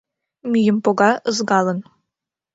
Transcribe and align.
Мӱйым 0.51 0.77
пога 0.85 1.11
ызгалын. 1.29 1.79